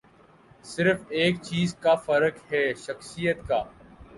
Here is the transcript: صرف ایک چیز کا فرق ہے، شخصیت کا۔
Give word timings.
صرف 0.65 0.99
ایک 1.09 1.35
چیز 1.41 1.75
کا 1.75 1.93
فرق 2.05 2.35
ہے، 2.51 2.63
شخصیت 2.85 3.47
کا۔ 3.47 3.63